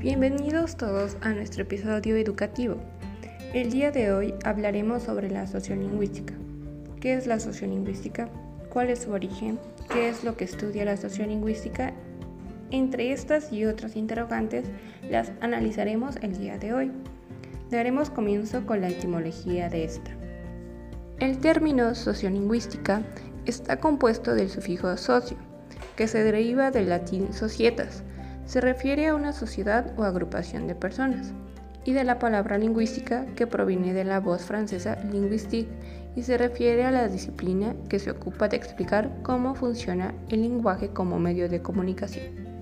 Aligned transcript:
Bienvenidos 0.00 0.78
todos 0.78 1.18
a 1.20 1.28
nuestro 1.34 1.64
episodio 1.64 2.16
educativo. 2.16 2.76
El 3.52 3.70
día 3.70 3.90
de 3.90 4.14
hoy 4.14 4.34
hablaremos 4.44 5.02
sobre 5.02 5.30
la 5.30 5.46
sociolingüística. 5.46 6.32
¿Qué 7.02 7.12
es 7.12 7.26
la 7.26 7.38
sociolingüística? 7.38 8.30
¿Cuál 8.70 8.88
es 8.88 9.00
su 9.00 9.12
origen? 9.12 9.58
¿Qué 9.92 10.08
es 10.08 10.24
lo 10.24 10.38
que 10.38 10.44
estudia 10.44 10.86
la 10.86 10.96
sociolingüística? 10.96 11.92
Entre 12.70 13.12
estas 13.12 13.52
y 13.52 13.66
otras 13.66 13.94
interrogantes 13.94 14.64
las 15.10 15.32
analizaremos 15.42 16.16
el 16.22 16.38
día 16.38 16.56
de 16.56 16.72
hoy. 16.72 16.92
Daremos 17.70 18.08
comienzo 18.08 18.64
con 18.64 18.80
la 18.80 18.88
etimología 18.88 19.68
de 19.68 19.84
esta. 19.84 20.12
El 21.18 21.36
término 21.40 21.94
sociolingüística 21.94 23.02
está 23.44 23.78
compuesto 23.78 24.34
del 24.34 24.48
sufijo 24.48 24.96
socio, 24.96 25.36
que 25.94 26.08
se 26.08 26.24
deriva 26.24 26.70
del 26.70 26.88
latín 26.88 27.34
societas, 27.34 28.02
se 28.50 28.60
refiere 28.60 29.06
a 29.06 29.14
una 29.14 29.32
sociedad 29.32 29.92
o 29.96 30.02
agrupación 30.02 30.66
de 30.66 30.74
personas, 30.74 31.32
y 31.84 31.92
de 31.92 32.02
la 32.02 32.18
palabra 32.18 32.58
lingüística 32.58 33.24
que 33.36 33.46
proviene 33.46 33.94
de 33.94 34.02
la 34.02 34.18
voz 34.18 34.42
francesa 34.42 34.96
linguistique 35.12 35.70
y 36.16 36.24
se 36.24 36.36
refiere 36.36 36.84
a 36.84 36.90
la 36.90 37.06
disciplina 37.06 37.76
que 37.88 38.00
se 38.00 38.10
ocupa 38.10 38.48
de 38.48 38.56
explicar 38.56 39.08
cómo 39.22 39.54
funciona 39.54 40.12
el 40.30 40.42
lenguaje 40.42 40.88
como 40.88 41.20
medio 41.20 41.48
de 41.48 41.62
comunicación. 41.62 42.59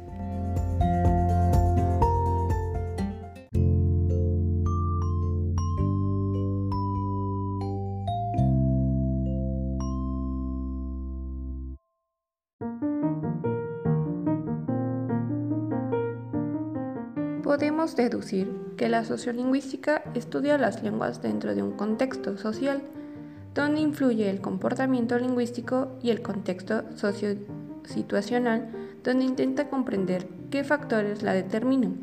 Deducir 17.96 18.48
que 18.76 18.88
la 18.88 19.04
sociolingüística 19.04 20.02
estudia 20.14 20.56
las 20.56 20.82
lenguas 20.84 21.20
dentro 21.20 21.54
de 21.54 21.62
un 21.62 21.72
contexto 21.72 22.36
social, 22.36 22.82
donde 23.54 23.80
influye 23.80 24.30
el 24.30 24.40
comportamiento 24.40 25.18
lingüístico 25.18 25.88
y 26.00 26.10
el 26.10 26.22
contexto 26.22 26.84
sociosituacional, 26.94 28.70
donde 29.02 29.24
intenta 29.24 29.68
comprender 29.68 30.28
qué 30.50 30.62
factores 30.62 31.22
la 31.22 31.32
determinan, 31.32 31.96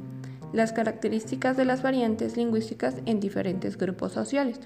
las 0.52 0.74
características 0.74 1.56
de 1.56 1.64
las 1.64 1.82
variantes 1.82 2.36
lingüísticas 2.36 2.96
en 3.06 3.22
diferentes 3.22 3.78
grupos 3.78 4.12
sociales. 4.12 4.60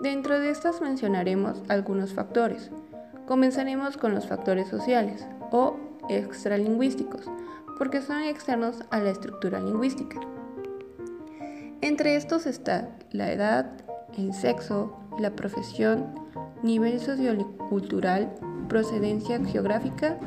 Dentro 0.00 0.40
de 0.40 0.50
estas 0.50 0.80
mencionaremos 0.80 1.62
algunos 1.68 2.14
factores. 2.14 2.70
Comenzaremos 3.26 3.98
con 3.98 4.14
los 4.14 4.26
factores 4.26 4.68
sociales 4.68 5.26
o 5.50 5.76
extralingüísticos, 6.08 7.26
porque 7.80 8.02
son 8.02 8.24
externos 8.24 8.84
a 8.90 9.00
la 9.00 9.08
estructura 9.08 9.58
lingüística. 9.58 10.20
Entre 11.80 12.14
estos 12.14 12.44
está 12.44 12.90
la 13.10 13.32
edad, 13.32 13.72
el 14.18 14.34
sexo, 14.34 15.00
la 15.18 15.34
profesión, 15.34 16.14
nivel 16.62 17.00
sociocultural, 17.00 18.34
procedencia 18.68 19.42
geográfica, 19.42 20.18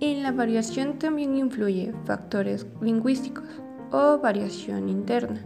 En 0.00 0.22
la 0.22 0.32
variación 0.32 0.98
también 0.98 1.38
influye 1.38 1.94
factores 2.04 2.66
lingüísticos 2.82 3.48
o 3.92 4.18
variación 4.18 4.90
interna. 4.90 5.42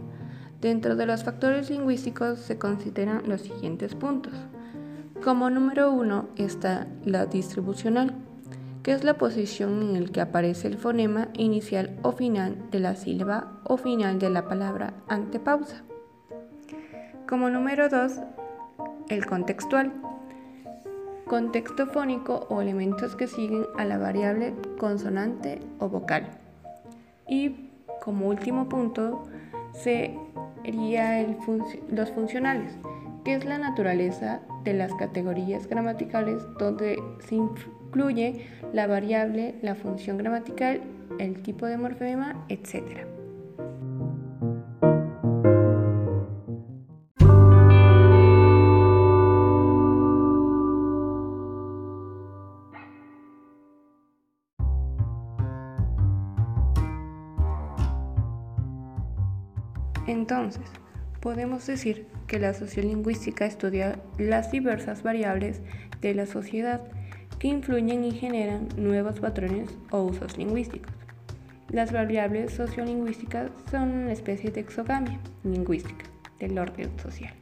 Dentro 0.65 0.95
de 0.95 1.05
los 1.05 1.23
factores 1.23 1.69
lingüísticos 1.69 2.39
se 2.39 2.57
consideran 2.57 3.21
los 3.29 3.41
siguientes 3.41 3.93
puntos. 3.93 4.33
Como 5.23 5.51
número 5.51 5.91
uno 5.91 6.25
está 6.37 6.87
la 7.05 7.27
distribucional, 7.27 8.15
que 8.81 8.93
es 8.93 9.03
la 9.03 9.13
posición 9.13 9.95
en 9.95 10.05
la 10.05 10.11
que 10.11 10.21
aparece 10.21 10.67
el 10.67 10.79
fonema 10.79 11.27
inicial 11.33 11.95
o 12.01 12.13
final 12.13 12.57
de 12.71 12.79
la 12.79 12.95
sílaba 12.95 13.61
o 13.63 13.77
final 13.77 14.17
de 14.17 14.31
la 14.31 14.47
palabra 14.47 14.95
ante 15.07 15.39
pausa. 15.39 15.83
Como 17.29 17.51
número 17.51 17.87
dos, 17.87 18.13
el 19.09 19.27
contextual, 19.27 19.93
contexto 21.27 21.85
fónico 21.85 22.47
o 22.49 22.59
elementos 22.59 23.15
que 23.15 23.27
siguen 23.27 23.67
a 23.77 23.85
la 23.85 23.99
variable 23.99 24.55
consonante 24.79 25.59
o 25.77 25.89
vocal. 25.89 26.39
Y 27.27 27.69
como 28.01 28.29
último 28.29 28.67
punto, 28.67 29.25
se 29.73 30.17
sería 30.65 31.25
los 31.91 32.09
funcionales, 32.11 32.73
que 33.23 33.35
es 33.35 33.45
la 33.45 33.57
naturaleza 33.57 34.41
de 34.63 34.73
las 34.73 34.93
categorías 34.95 35.67
gramaticales 35.67 36.41
donde 36.57 36.97
se 37.27 37.35
incluye 37.35 38.47
la 38.73 38.87
variable, 38.87 39.55
la 39.61 39.75
función 39.75 40.17
gramatical, 40.17 40.81
el 41.19 41.41
tipo 41.43 41.67
de 41.67 41.77
morfema, 41.77 42.45
etc. 42.49 43.14
Entonces, 60.25 60.63
podemos 61.19 61.67
decir 61.67 62.07
que 62.25 62.39
la 62.39 62.55
sociolingüística 62.55 63.45
estudia 63.45 63.99
las 64.17 64.49
diversas 64.49 65.03
variables 65.03 65.61
de 66.01 66.15
la 66.15 66.25
sociedad 66.25 66.81
que 67.37 67.47
influyen 67.47 68.03
y 68.03 68.11
generan 68.11 68.67
nuevos 68.75 69.19
patrones 69.19 69.69
o 69.91 70.01
usos 70.01 70.35
lingüísticos. 70.35 70.91
Las 71.69 71.91
variables 71.91 72.53
sociolingüísticas 72.53 73.51
son 73.69 73.91
una 73.91 74.13
especie 74.13 74.49
de 74.49 74.61
exogamia 74.61 75.19
lingüística 75.43 76.05
del 76.39 76.57
orden 76.57 76.89
social. 76.97 77.35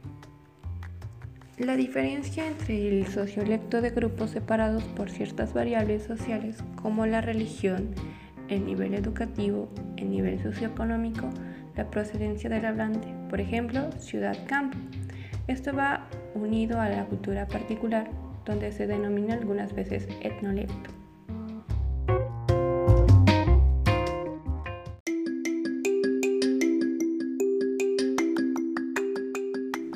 La 1.56 1.76
diferencia 1.76 2.46
entre 2.46 2.86
el 2.86 3.06
sociolecto 3.06 3.80
de 3.80 3.92
grupos 3.92 4.32
separados 4.32 4.84
por 4.94 5.08
ciertas 5.08 5.54
variables 5.54 6.02
sociales 6.02 6.58
como 6.82 7.06
la 7.06 7.22
religión, 7.22 7.94
el 8.48 8.64
nivel 8.64 8.94
educativo, 8.94 9.68
el 9.96 10.10
nivel 10.10 10.42
socioeconómico, 10.42 11.30
la 11.76 11.90
procedencia 11.90 12.48
del 12.50 12.64
hablante, 12.64 13.08
por 13.30 13.40
ejemplo, 13.40 13.90
ciudad-campo. 13.98 14.78
Esto 15.48 15.74
va 15.74 16.06
unido 16.34 16.80
a 16.80 16.88
la 16.88 17.04
cultura 17.06 17.46
particular, 17.46 18.10
donde 18.44 18.72
se 18.72 18.86
denomina 18.86 19.34
algunas 19.34 19.74
veces 19.74 20.08
etnolecto. 20.22 20.90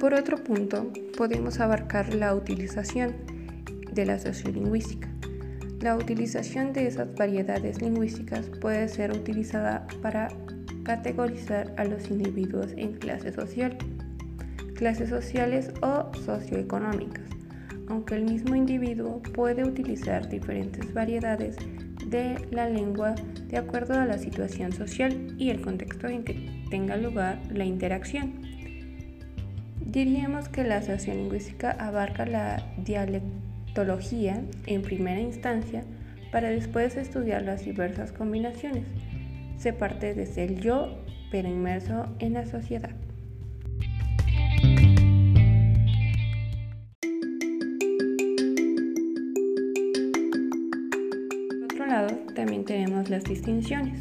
Por 0.01 0.15
otro 0.15 0.43
punto, 0.43 0.93
podemos 1.17 1.61
abarcar 1.61 2.15
la 2.15 2.35
utilización 2.35 3.17
de 3.93 4.07
la 4.07 4.19
sociolingüística. 4.19 5.08
La 5.81 5.95
utilización 5.95 6.73
de 6.73 6.89
esas 6.89 7.15
variedades 7.15 7.81
lingüísticas 7.81 8.51
puede 8.61 8.89
ser 8.89 9.13
utilizada 9.13 9.87
para 10.03 10.27
categorizar 10.83 11.73
a 11.77 11.85
los 11.85 12.11
individuos 12.11 12.73
en 12.77 12.95
clases 12.95 13.37
sociales 15.09 15.71
o 15.81 16.11
socioeconómicas, 16.25 17.23
aunque 17.89 18.17
el 18.17 18.25
mismo 18.25 18.57
individuo 18.57 19.23
puede 19.35 19.63
utilizar 19.63 20.29
diferentes 20.29 20.93
variedades 20.93 21.55
de 22.09 22.45
la 22.51 22.69
lengua 22.69 23.15
de 23.47 23.59
acuerdo 23.59 23.95
a 23.95 24.05
la 24.05 24.19
situación 24.19 24.73
social 24.73 25.33
y 25.39 25.51
el 25.51 25.61
contexto 25.61 26.09
en 26.09 26.25
que 26.25 26.65
tenga 26.71 26.97
lugar 26.97 27.41
la 27.53 27.65
interacción. 27.65 28.33
Diríamos 29.81 30.49
que 30.49 30.65
la 30.65 30.83
sociolingüística 30.83 31.71
abarca 31.71 32.27
la 32.27 32.67
dialectología 32.79 33.38
en 34.67 34.83
primera 34.83 35.21
instancia 35.21 35.85
para 36.33 36.51
después 36.51 36.97
estudiar 36.97 37.43
las 37.43 37.65
diversas 37.65 38.11
combinaciones 38.11 38.85
se 39.59 39.73
parte 39.73 40.15
desde 40.15 40.45
el 40.45 40.61
yo, 40.61 40.99
pero 41.31 41.49
inmerso 41.49 42.07
en 42.21 42.35
la 42.35 42.47
sociedad. 42.47 42.91
Por 51.51 51.73
otro 51.73 51.87
lado, 51.87 52.17
también 52.35 52.65
tenemos 52.65 53.11
las 53.11 53.25
distinciones. 53.25 54.01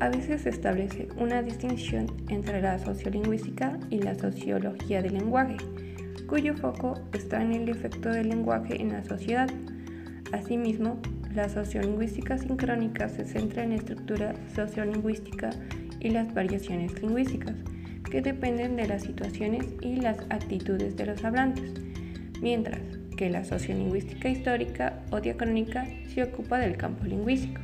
A 0.00 0.08
veces 0.08 0.42
se 0.42 0.48
establece 0.48 1.08
una 1.16 1.42
distinción 1.42 2.06
entre 2.28 2.60
la 2.60 2.78
sociolingüística 2.78 3.78
y 3.90 4.00
la 4.00 4.14
sociología 4.14 5.02
del 5.02 5.14
lenguaje, 5.14 5.56
cuyo 6.30 6.54
foco 6.54 6.94
está 7.12 7.42
en 7.42 7.52
el 7.52 7.68
efecto 7.68 8.08
del 8.08 8.28
lenguaje 8.28 8.80
en 8.80 8.92
la 8.92 9.02
sociedad. 9.02 9.50
Asimismo, 10.30 11.02
la 11.34 11.48
sociolingüística 11.48 12.38
sincrónica 12.38 13.08
se 13.08 13.24
centra 13.24 13.64
en 13.64 13.70
la 13.70 13.76
estructura 13.76 14.34
sociolingüística 14.54 15.50
y 15.98 16.10
las 16.10 16.32
variaciones 16.32 17.02
lingüísticas, 17.02 17.56
que 18.08 18.22
dependen 18.22 18.76
de 18.76 18.86
las 18.86 19.02
situaciones 19.02 19.66
y 19.80 19.96
las 19.96 20.20
actitudes 20.30 20.96
de 20.96 21.06
los 21.06 21.24
hablantes, 21.24 21.72
mientras 22.40 22.80
que 23.16 23.28
la 23.28 23.42
sociolingüística 23.42 24.28
histórica 24.28 25.00
o 25.10 25.20
diacrónica 25.20 25.84
se 26.14 26.22
ocupa 26.22 26.60
del 26.60 26.76
campo 26.76 27.06
lingüístico, 27.06 27.60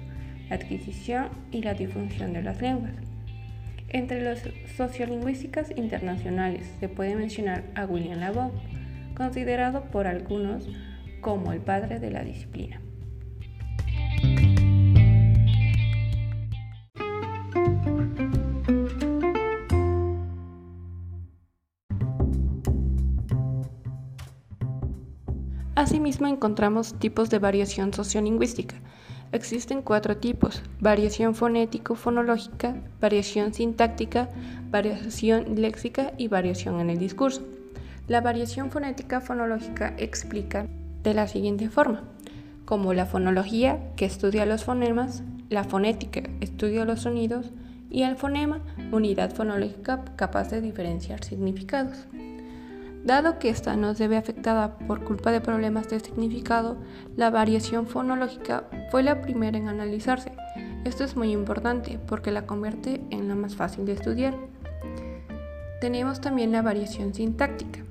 la 0.50 0.56
adquisición 0.56 1.28
y 1.52 1.62
la 1.62 1.74
difusión 1.74 2.32
de 2.32 2.42
las 2.42 2.60
lenguas. 2.60 3.06
Entre 3.88 4.20
las 4.20 4.42
sociolingüísticas 4.76 5.70
internacionales 5.76 6.66
se 6.80 6.88
puede 6.88 7.14
mencionar 7.14 7.64
a 7.74 7.86
William 7.86 8.18
Labov, 8.18 8.52
considerado 9.16 9.84
por 9.90 10.06
algunos 10.06 10.68
como 11.20 11.52
el 11.52 11.60
padre 11.60 12.00
de 12.00 12.10
la 12.10 12.24
disciplina. 12.24 12.80
Asimismo 25.76 26.26
encontramos 26.26 26.98
tipos 26.98 27.30
de 27.30 27.38
variación 27.38 27.92
sociolingüística. 27.92 28.76
Existen 29.36 29.82
cuatro 29.82 30.16
tipos, 30.16 30.62
variación 30.80 31.34
fonético-fonológica, 31.34 32.74
variación 33.02 33.52
sintáctica, 33.52 34.30
variación 34.70 35.56
léxica 35.56 36.14
y 36.16 36.28
variación 36.28 36.80
en 36.80 36.88
el 36.88 36.96
discurso. 36.96 37.42
La 38.08 38.22
variación 38.22 38.70
fonética 38.70 39.20
fonológica 39.20 39.92
explica 39.98 40.66
de 41.02 41.12
la 41.12 41.28
siguiente 41.28 41.68
forma, 41.68 42.04
como 42.64 42.94
la 42.94 43.04
fonología, 43.04 43.78
que 43.94 44.06
estudia 44.06 44.46
los 44.46 44.64
fonemas, 44.64 45.22
la 45.50 45.64
fonética, 45.64 46.22
estudia 46.40 46.86
los 46.86 47.02
sonidos, 47.02 47.50
y 47.90 48.04
el 48.04 48.16
fonema, 48.16 48.62
unidad 48.90 49.34
fonológica 49.34 50.02
capaz 50.16 50.48
de 50.48 50.62
diferenciar 50.62 51.22
significados. 51.22 52.06
Dado 53.06 53.38
que 53.38 53.50
esta 53.50 53.76
no 53.76 53.94
se 53.94 54.08
ve 54.08 54.17
afectada 54.17 54.79
por 54.79 55.05
culpa 55.05 55.31
de 55.31 55.41
problemas 55.41 55.88
de 55.88 56.00
significado, 56.00 56.76
la 57.14 57.31
variación 57.31 57.87
fonológica 57.87 58.64
fue 58.91 59.05
la 59.05 59.23
primera 59.23 59.56
en 59.56 59.69
analizarse. 59.69 60.32
Esto 60.85 61.05
es 61.05 61.14
muy 61.14 61.31
importante 61.31 62.00
porque 62.08 62.32
la 62.32 62.47
convierte 62.47 63.00
en 63.11 63.29
la 63.29 63.37
más 63.37 63.55
fácil 63.55 63.87
de 63.87 63.93
estudiar. 63.93 64.35
Tenemos 65.81 66.20
también 66.20 66.50
la 66.50 66.62
variación 66.62 67.14
sintáctica 67.14 67.85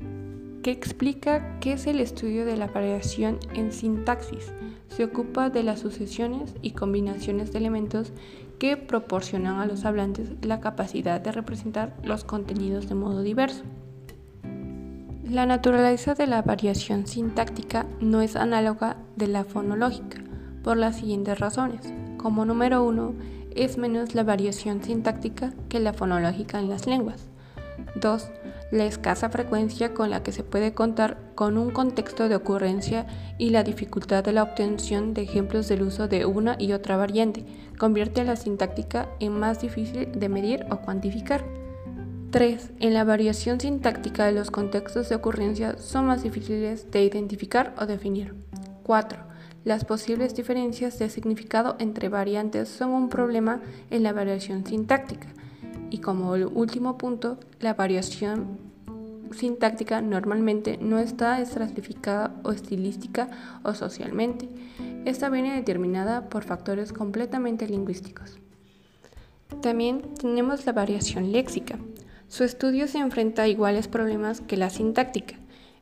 que 0.62 0.72
explica 0.72 1.60
qué 1.62 1.74
es 1.74 1.88
el 1.88 2.02
estudio 2.02 2.46
de 2.46 2.58
la 2.58 2.68
variación 2.68 3.40
en 3.54 3.72
sintaxis. 3.72 4.52
Se 4.90 5.06
ocupa 5.06 5.50
de 5.50 5.64
las 5.64 5.80
sucesiones 5.80 6.56
y 6.62 6.72
combinaciones 6.72 7.54
de 7.54 7.60
elementos 7.60 8.12
que 8.60 8.76
proporcionan 8.76 9.62
a 9.62 9.66
los 9.66 9.86
hablantes 9.86 10.34
la 10.42 10.60
capacidad 10.60 11.22
de 11.22 11.32
representar 11.32 11.96
los 12.04 12.26
contenidos 12.26 12.90
de 12.90 12.96
modo 12.96 13.22
diverso. 13.22 13.64
La 15.30 15.48
naturaleza 15.48 16.14
de 16.14 16.28
la 16.28 16.44
variación 16.44 17.08
sintáctica 17.08 17.88
no 18.00 18.22
es 18.22 18.36
análoga 18.36 18.98
de 19.16 19.28
la 19.28 19.44
fonológica, 19.44 20.20
por 20.64 20.78
las 20.78 20.98
siguientes 20.98 21.40
razones. 21.40 21.82
Como 22.18 22.46
número 22.46 22.84
uno, 22.84 23.16
es 23.56 23.78
menos 23.78 24.14
la 24.14 24.24
variación 24.24 24.84
sintáctica 24.84 25.54
que 25.68 25.80
la 25.80 25.94
fonológica 25.94 26.60
en 26.60 26.70
las 26.70 26.86
lenguas. 26.86 27.28
2 27.96 28.30
la 28.72 28.86
escasa 28.86 29.30
frecuencia 29.30 29.94
con 29.94 30.10
la 30.10 30.24
que 30.24 30.32
se 30.32 30.44
puede 30.44 30.74
contar 30.74 31.18
con 31.36 31.58
un 31.58 31.72
contexto 31.72 32.28
de 32.28 32.36
ocurrencia 32.36 33.06
y 33.38 33.52
la 33.52 33.64
dificultad 33.64 34.24
de 34.24 34.34
la 34.34 34.44
obtención 34.44 35.14
de 35.14 35.22
ejemplos 35.22 35.68
del 35.68 35.84
uso 35.84 36.08
de 36.08 36.26
una 36.26 36.56
y 36.60 36.74
otra 36.74 36.98
variante 36.98 37.46
convierte 37.78 38.22
a 38.22 38.26
la 38.26 38.36
sintáctica 38.36 39.08
en 39.20 39.40
más 39.40 39.62
difícil 39.62 40.12
de 40.12 40.30
medir 40.30 40.66
o 40.72 40.78
cuantificar. 40.78 41.65
3. 42.32 42.72
En 42.80 42.94
la 42.94 43.04
variación 43.04 43.60
sintáctica 43.60 44.26
de 44.26 44.34
los 44.34 44.52
contextos 44.52 45.10
de 45.10 45.16
ocurrencia 45.16 45.78
son 45.78 46.06
más 46.06 46.24
difíciles 46.24 46.92
de 46.92 47.04
identificar 47.04 47.74
o 47.80 47.86
definir. 47.86 48.36
4. 48.84 49.20
Las 49.64 49.86
posibles 49.86 50.36
diferencias 50.36 51.00
de 51.00 51.10
significado 51.10 51.76
entre 51.80 52.10
variantes 52.10 52.70
son 52.70 52.92
un 52.92 53.10
problema 53.10 53.62
en 53.90 54.04
la 54.04 54.14
variación 54.14 54.66
sintáctica 54.66 55.28
y 55.90 56.00
como 56.00 56.32
último 56.32 56.98
punto, 56.98 57.38
la 57.60 57.74
variación 57.74 58.60
sintáctica 59.32 60.02
normalmente 60.02 60.78
no 60.82 61.00
está 61.00 61.40
estratificada 61.42 62.36
o 62.44 62.52
estilística 62.52 63.30
o 63.64 63.74
socialmente. 63.74 64.50
Esta 65.06 65.30
viene 65.30 65.56
determinada 65.56 66.30
por 66.30 66.44
factores 66.44 66.92
completamente 66.92 67.68
lingüísticos. 67.68 68.38
También 69.62 70.02
tenemos 70.20 70.66
la 70.66 70.74
variación 70.74 71.32
léxica. 71.32 71.78
Su 72.28 72.44
estudio 72.44 72.88
se 72.88 72.98
enfrenta 72.98 73.44
a 73.44 73.48
iguales 73.48 73.88
problemas 73.88 74.42
que 74.42 74.58
la 74.58 74.70
sintáctica. 74.70 75.36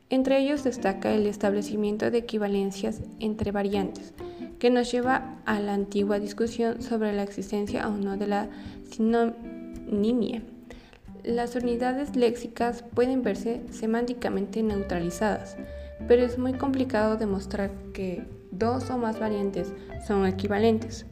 Entre 0.10 0.38
ellos 0.40 0.63
destaca 0.63 1.13
el 1.13 1.25
establecimiento 1.25 2.12
de 2.12 2.19
equivalencias 2.19 3.01
entre 3.19 3.51
variantes, 3.51 4.13
que 4.60 4.69
nos 4.69 4.92
lleva 4.92 5.40
a 5.45 5.60
la 5.60 5.74
antigua 5.74 6.19
discusión 6.19 6.81
sobre 6.81 7.13
la 7.13 7.24
existencia 7.24 7.88
o 7.88 7.92
no 7.92 8.18
de 8.18 8.28
la 8.28 8.50
nimia. 9.90 10.44
Las 11.24 11.56
unidades 11.56 12.16
léxicas 12.16 12.84
pueden 12.94 13.24
verse 13.24 13.62
semánticamente 13.72 14.62
neutralizadas, 14.62 15.56
pero 16.07 16.24
es 16.24 16.38
muy 16.38 16.54
complicado 16.54 17.16
demostrar 17.16 17.72
que 17.94 18.28
dos 18.51 18.89
o 18.89 18.98
más 18.98 19.19
variantes 19.19 19.74
son 20.06 20.25
equivalentes. 20.25 21.06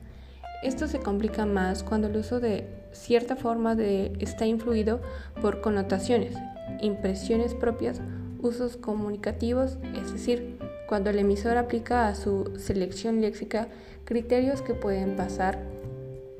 Esto 0.63 0.88
se 0.88 1.00
complica 1.00 1.45
más 1.45 1.81
cuando 1.84 2.07
el 2.07 2.18
uso 2.18 2.39
de 2.39 2.81
cierta 2.92 3.36
forma 3.36 3.76
de 3.76 4.14
está 4.20 4.46
influido 4.46 5.02
por 5.42 5.62
connotaciones, 5.62 6.36
impresiones 6.82 7.54
propias, 7.54 8.02
usos 8.42 8.78
comunicativos, 8.78 9.78
es 9.96 10.12
decir, 10.12 10.58
cuando 10.88 11.10
el 11.10 11.20
emisor 11.20 11.58
aplica 11.58 12.08
a 12.08 12.16
su 12.16 12.54
selección 12.58 13.22
léxica 13.22 13.68
criterios 14.04 14.62
que 14.62 14.74
pueden 14.74 15.16
pasar 15.16 15.60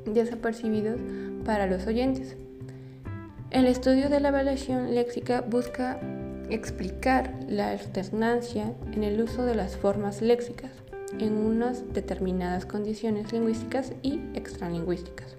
desapercibidos 0.06 1.00
para 1.46 1.68
los 1.68 1.88
oyentes. 1.88 2.36
El 3.52 3.66
estudio 3.66 4.10
de 4.10 4.20
la 4.20 4.30
evaluación 4.30 4.94
léxica 4.96 5.42
busca 5.42 6.00
explicar 6.50 7.34
la 7.48 7.72
alternancia 7.72 8.74
en 8.92 9.04
el 9.04 9.22
uso 9.22 9.46
de 9.46 9.56
las 9.56 9.78
formas 9.78 10.22
léxicas 10.22 10.72
en 11.20 11.38
unas 11.38 11.94
determinadas 11.94 12.66
condiciones 12.66 13.32
lingüísticas 13.32 13.94
y 14.02 14.22
extralingüísticas. 14.34 15.36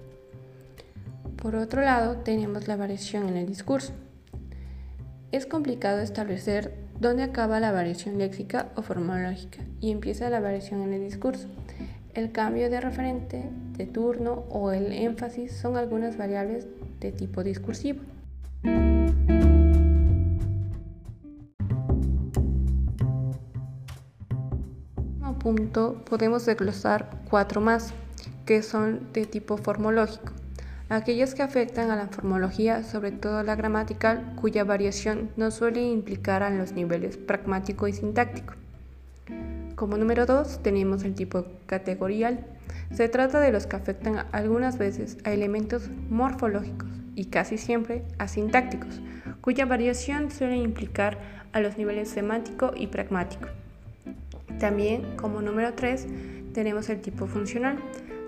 Por 1.43 1.57
otro 1.57 1.81
lado, 1.81 2.15
tenemos 2.19 2.69
la 2.69 2.77
variación 2.77 3.27
en 3.27 3.35
el 3.35 3.45
discurso. 3.45 3.91
Es 5.33 5.45
complicado 5.45 5.99
establecer 5.99 6.73
dónde 7.01 7.23
acaba 7.23 7.59
la 7.59 7.73
variación 7.73 8.17
léxica 8.17 8.69
o 8.77 8.81
formológica 8.81 9.59
y 9.81 9.91
empieza 9.91 10.29
la 10.29 10.39
variación 10.39 10.83
en 10.83 10.93
el 10.93 11.01
discurso. 11.01 11.49
El 12.13 12.31
cambio 12.31 12.69
de 12.69 12.79
referente, 12.79 13.43
de 13.75 13.85
turno 13.85 14.45
o 14.51 14.71
el 14.71 14.93
énfasis 14.93 15.51
son 15.51 15.75
algunas 15.75 16.15
variables 16.15 16.65
de 17.01 17.11
tipo 17.11 17.43
discursivo. 17.43 17.99
Como 25.19 25.39
punto 25.39 26.05
podemos 26.09 26.45
desglosar 26.45 27.09
cuatro 27.29 27.59
más, 27.59 27.93
que 28.45 28.63
son 28.63 29.11
de 29.11 29.25
tipo 29.25 29.57
formológico. 29.57 30.31
Aquellas 30.93 31.33
que 31.33 31.41
afectan 31.41 31.89
a 31.89 31.95
la 31.95 32.05
formología, 32.05 32.83
sobre 32.83 33.09
todo 33.11 33.41
la 33.41 33.55
gramatical, 33.55 34.33
cuya 34.35 34.63
variación 34.63 35.31
no 35.35 35.49
suele 35.49 35.81
implicar 35.81 36.43
a 36.43 36.51
los 36.51 36.73
niveles 36.73 37.17
pragmático 37.17 37.87
y 37.87 37.93
sintáctico. 37.93 38.53
Como 39.73 39.97
número 39.97 40.27
2 40.27 40.61
tenemos 40.61 41.03
el 41.03 41.15
tipo 41.15 41.47
categorial. 41.65 42.45
Se 42.91 43.09
trata 43.09 43.39
de 43.39 43.51
los 43.51 43.65
que 43.65 43.75
afectan 43.75 44.27
algunas 44.31 44.77
veces 44.77 45.17
a 45.23 45.31
elementos 45.31 45.89
morfológicos 46.11 46.89
y 47.15 47.25
casi 47.25 47.57
siempre 47.57 48.03
a 48.19 48.27
sintácticos, 48.27 49.01
cuya 49.41 49.65
variación 49.65 50.29
suele 50.29 50.57
implicar 50.57 51.17
a 51.53 51.59
los 51.59 51.75
niveles 51.75 52.07
semántico 52.09 52.71
y 52.75 52.85
pragmático. 52.85 53.47
También, 54.59 55.17
como 55.17 55.41
número 55.41 55.73
3, 55.73 56.05
tenemos 56.53 56.87
el 56.89 57.01
tipo 57.01 57.25
funcional. 57.25 57.79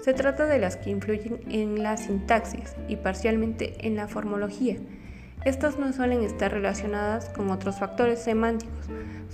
Se 0.05 0.13
trata 0.13 0.45
de 0.45 0.59
las 0.59 0.77
que 0.77 0.91
influyen 0.91 1.39
en 1.49 1.81
la 1.81 1.97
sintaxis 1.97 2.75
y 2.87 2.95
parcialmente 2.95 3.87
en 3.87 3.95
la 3.95 4.07
formología. 4.07 4.75
Estas 5.45 5.79
no 5.79 5.91
suelen 5.93 6.21
estar 6.21 6.51
relacionadas 6.51 7.29
con 7.29 7.49
otros 7.49 7.79
factores 7.79 8.19
semánticos, 8.19 8.85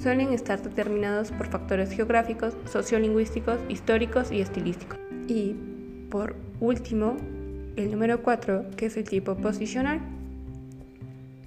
suelen 0.01 0.31
estar 0.31 0.61
determinados 0.61 1.33
por 1.33 1.47
factores 1.47 1.91
geográficos, 1.91 2.55
sociolingüísticos, 2.71 3.59
históricos 3.67 4.31
y 4.31 4.39
estilísticos. 4.39 4.97
Y 5.27 5.57
por 6.09 6.37
último, 6.61 7.17
el 7.75 7.91
número 7.91 8.23
4, 8.23 8.71
que 8.77 8.85
es 8.85 8.95
el 8.95 9.03
tipo 9.03 9.35
posicional. 9.35 9.99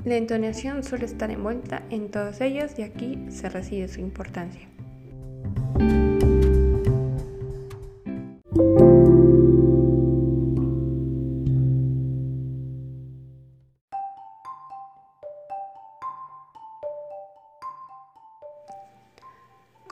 La 0.05 0.17
entonación 0.17 0.85
suele 0.85 1.07
estar 1.07 1.31
envuelta 1.31 1.81
en 1.89 2.11
todas 2.11 2.43
ellas 2.43 2.79
y 2.79 2.83
aquí 2.83 3.25
se 3.31 3.49
reside 3.49 3.89
su 3.89 4.01
importancia. 4.01 4.74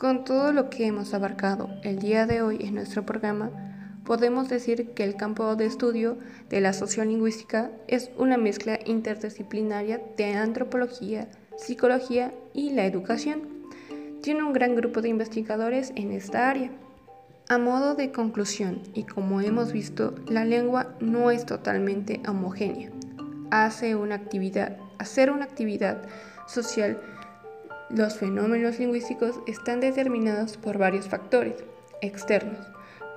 Con 0.03 0.25
todo 0.25 0.53
lo 0.53 0.69
que 0.69 0.85
hemos 0.85 1.15
abarcado 1.15 1.71
el 1.85 2.01
día 2.01 2.27
de 2.27 2.43
hoy 2.43 2.59
en 2.61 2.75
nuestro 2.75 3.07
programa, 3.07 3.53
podemos 4.05 4.49
decir 4.49 4.91
que 4.95 5.05
el 5.05 5.15
campo 5.15 5.55
de 5.55 5.67
estudio 5.67 6.19
de 6.49 6.61
la 6.61 6.73
sociolingüística 6.73 7.71
es 7.87 8.11
una 8.19 8.37
mezcla 8.37 8.81
interdisciplinaria 8.85 10.03
de 10.17 10.35
antropología, 10.35 11.29
psicología 11.57 12.35
y 12.53 12.71
la 12.71 12.85
educación. 12.85 13.43
Tiene 14.23 14.43
un 14.43 14.53
gran 14.53 14.75
grupo 14.75 15.03
de 15.03 15.09
investigadores 15.11 15.93
en 15.95 16.11
esta 16.11 16.51
área. 16.51 16.73
A 17.49 17.59
modo 17.59 17.95
de 17.95 18.11
conclusión, 18.11 18.81
y 18.95 19.05
como 19.05 19.41
hemos 19.41 19.73
visto, 19.73 20.17
la 20.27 20.45
lengua 20.45 20.97
no 20.99 21.31
es 21.31 21.47
totalmente 21.47 22.21
homogénea. 22.27 22.91
Hace 23.53 23.95
una 23.95 24.17
actividad, 24.17 24.79
hacer 24.99 25.31
una 25.31 25.45
actividad 25.45 26.03
social, 26.49 26.99
los 27.95 28.17
fenómenos 28.17 28.79
lingüísticos 28.79 29.41
están 29.47 29.81
determinados 29.81 30.57
por 30.57 30.79
varios 30.79 31.09
factores 31.09 31.57
externos, 32.01 32.67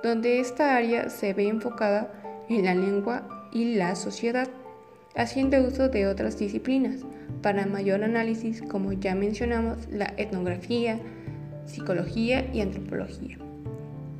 donde 0.02 0.38
esta 0.38 0.76
área 0.76 1.08
se 1.08 1.32
ve 1.32 1.48
enfocada 1.48 2.12
en 2.48 2.64
la 2.66 2.74
lengua 2.74 3.48
y 3.52 3.74
la 3.76 3.96
sociedad, 3.96 4.48
haciendo 5.14 5.62
uso 5.62 5.88
de 5.88 6.06
otras 6.06 6.38
disciplinas 6.38 7.00
para 7.42 7.64
mayor 7.66 8.04
análisis 8.04 8.62
como 8.62 8.92
ya 8.92 9.14
mencionamos 9.14 9.88
la 9.90 10.12
etnografía, 10.18 11.00
psicología 11.64 12.46
y 12.52 12.60
antropología. 12.60 13.38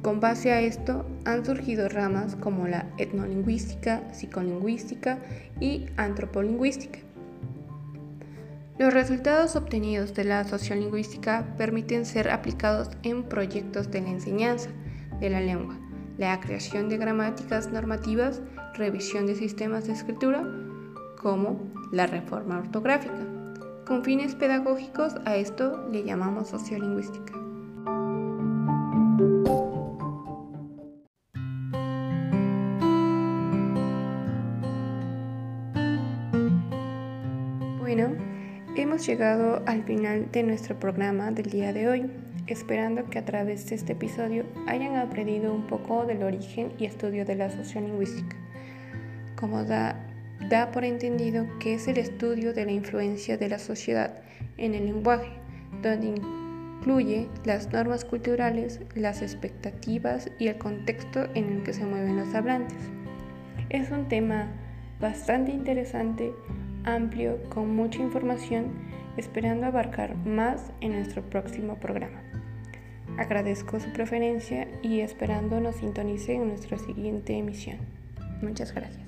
Con 0.02 0.20
base 0.20 0.52
a 0.52 0.60
esto 0.60 1.04
han 1.24 1.44
surgido 1.44 1.88
ramas 1.88 2.34
como 2.36 2.66
la 2.66 2.86
etnolingüística, 2.96 4.02
psicolingüística 4.14 5.18
y 5.60 5.86
antropolingüística. 5.96 7.05
Los 8.78 8.92
resultados 8.92 9.56
obtenidos 9.56 10.12
de 10.12 10.24
la 10.24 10.44
sociolingüística 10.44 11.46
permiten 11.56 12.04
ser 12.04 12.28
aplicados 12.28 12.90
en 13.04 13.22
proyectos 13.22 13.90
de 13.90 14.02
la 14.02 14.10
enseñanza, 14.10 14.68
de 15.18 15.30
la 15.30 15.40
lengua, 15.40 15.78
la 16.18 16.38
creación 16.40 16.90
de 16.90 16.98
gramáticas 16.98 17.72
normativas, 17.72 18.42
revisión 18.74 19.26
de 19.26 19.34
sistemas 19.34 19.86
de 19.86 19.94
escritura, 19.94 20.44
como 21.22 21.72
la 21.90 22.06
reforma 22.06 22.58
ortográfica. 22.58 23.26
Con 23.86 24.04
fines 24.04 24.34
pedagógicos 24.34 25.14
a 25.24 25.36
esto 25.36 25.88
le 25.90 26.04
llamamos 26.04 26.48
sociolingüística. 26.48 27.32
Bueno, 37.80 38.35
hemos 38.82 39.06
llegado 39.06 39.62
al 39.66 39.84
final 39.84 40.30
de 40.32 40.42
nuestro 40.42 40.78
programa 40.78 41.30
del 41.30 41.50
día 41.50 41.72
de 41.72 41.88
hoy 41.88 42.10
esperando 42.46 43.08
que 43.08 43.18
a 43.18 43.24
través 43.24 43.68
de 43.68 43.74
este 43.74 43.94
episodio 43.94 44.44
hayan 44.66 44.96
aprendido 44.96 45.52
un 45.52 45.66
poco 45.66 46.04
del 46.04 46.22
origen 46.22 46.72
y 46.78 46.84
estudio 46.84 47.24
de 47.24 47.34
la 47.34 47.50
sociolingüística, 47.50 48.36
como 49.34 49.64
da, 49.64 49.96
da 50.48 50.70
por 50.70 50.84
entendido 50.84 51.46
que 51.58 51.74
es 51.74 51.88
el 51.88 51.98
estudio 51.98 52.52
de 52.52 52.66
la 52.66 52.72
influencia 52.72 53.36
de 53.36 53.48
la 53.48 53.58
sociedad 53.58 54.22
en 54.58 54.74
el 54.74 54.86
lenguaje, 54.86 55.32
donde 55.82 56.14
incluye 56.78 57.28
las 57.44 57.72
normas 57.72 58.04
culturales, 58.04 58.80
las 58.94 59.22
expectativas 59.22 60.30
y 60.38 60.48
el 60.48 60.58
contexto 60.58 61.26
en 61.34 61.50
el 61.50 61.62
que 61.62 61.72
se 61.72 61.84
mueven 61.84 62.16
los 62.16 62.34
hablantes. 62.34 62.78
Es 63.70 63.90
un 63.90 64.06
tema 64.08 64.48
bastante 65.00 65.50
interesante, 65.50 66.32
amplio, 66.86 67.42
con 67.50 67.76
mucha 67.76 68.00
información, 68.00 68.72
esperando 69.16 69.66
abarcar 69.66 70.16
más 70.16 70.72
en 70.80 70.92
nuestro 70.92 71.22
próximo 71.22 71.76
programa. 71.76 72.22
Agradezco 73.18 73.80
su 73.80 73.92
preferencia 73.92 74.68
y 74.82 75.00
esperando 75.00 75.60
nos 75.60 75.76
sintonice 75.76 76.34
en 76.34 76.48
nuestra 76.48 76.78
siguiente 76.78 77.36
emisión. 77.36 77.78
Muchas 78.42 78.74
gracias. 78.74 79.06